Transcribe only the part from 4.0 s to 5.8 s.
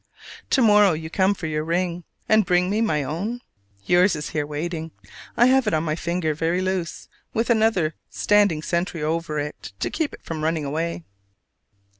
is here waiting. I have it